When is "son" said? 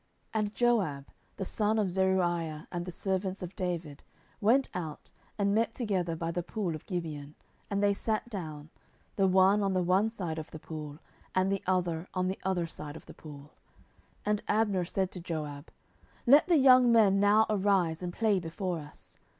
1.45-1.77